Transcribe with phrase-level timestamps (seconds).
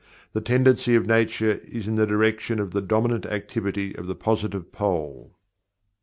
[0.33, 4.71] The tendency of Nature is in the direction of the dominant activity of the Positive
[4.71, 5.37] pole.